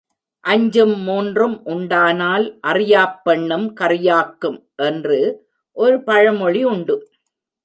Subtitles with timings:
[0.39, 5.19] அஞ்சும் மூன்றும் உண்டானால் அறியாப் பெண்ணும் கறியாக்கும் என்று
[5.71, 6.95] ஒரு பழமொழி உண்டு.